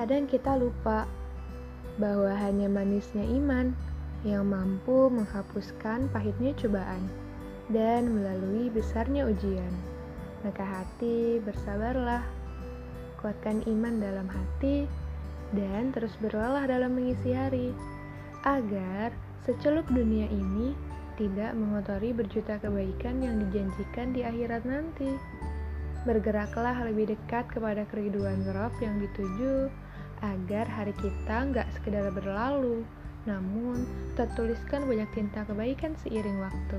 [0.00, 1.04] Kadang kita lupa
[2.00, 3.76] bahwa hanya manisnya iman
[4.24, 7.04] yang mampu menghapuskan pahitnya cobaan
[7.68, 9.68] dan melalui besarnya ujian.
[10.40, 12.24] Maka hati bersabarlah,
[13.20, 14.88] kuatkan iman dalam hati,
[15.52, 17.76] dan terus berlelah dalam mengisi hari,
[18.48, 19.12] agar
[19.44, 20.72] secelup dunia ini
[21.20, 25.12] tidak mengotori berjuta kebaikan yang dijanjikan di akhirat nanti.
[26.08, 29.68] Bergeraklah lebih dekat kepada keriduan Rob yang dituju,
[30.20, 32.84] agar hari kita nggak sekedar berlalu,
[33.24, 33.84] namun
[34.16, 36.78] tertuliskan banyak tinta kebaikan seiring waktu.